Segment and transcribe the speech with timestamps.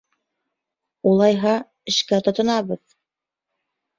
[1.09, 1.51] —Улайһа,
[1.93, 2.81] эшкә тотонабыҙ!